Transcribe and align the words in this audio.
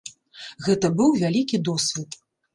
Гэта 0.67 0.91
быў 1.03 1.09
вялікі 1.23 1.61
досвед. 1.71 2.19